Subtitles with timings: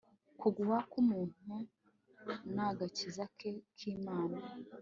[0.39, 1.53] Kugwa kumuntu
[2.53, 4.37] nagakiza keza kImana